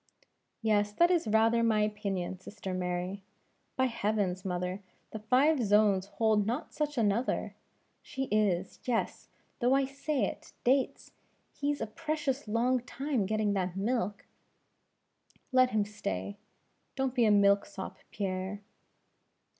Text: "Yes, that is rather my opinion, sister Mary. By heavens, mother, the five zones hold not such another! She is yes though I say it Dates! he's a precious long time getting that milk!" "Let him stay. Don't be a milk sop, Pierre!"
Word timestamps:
"Yes, 0.63 0.91
that 0.93 1.11
is 1.11 1.27
rather 1.27 1.61
my 1.61 1.81
opinion, 1.81 2.39
sister 2.39 2.73
Mary. 2.73 3.21
By 3.75 3.85
heavens, 3.85 4.43
mother, 4.43 4.81
the 5.11 5.19
five 5.19 5.63
zones 5.63 6.07
hold 6.07 6.47
not 6.47 6.73
such 6.73 6.97
another! 6.97 7.53
She 8.01 8.23
is 8.31 8.79
yes 8.85 9.29
though 9.59 9.75
I 9.75 9.85
say 9.85 10.25
it 10.25 10.53
Dates! 10.63 11.11
he's 11.53 11.81
a 11.81 11.85
precious 11.85 12.47
long 12.47 12.79
time 12.79 13.27
getting 13.27 13.53
that 13.53 13.75
milk!" 13.77 14.25
"Let 15.51 15.69
him 15.69 15.85
stay. 15.85 16.39
Don't 16.95 17.13
be 17.13 17.25
a 17.25 17.29
milk 17.31 17.67
sop, 17.67 17.99
Pierre!" 18.09 18.63